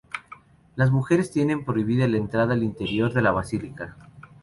Las 0.75 0.89
mujeres 0.89 1.29
tienen 1.29 1.63
prohibida 1.63 2.07
la 2.07 2.17
entrada 2.17 2.55
al 2.55 2.63
interior 2.63 3.13
de 3.13 3.21
la 3.21 3.31
basílica. 3.31 3.97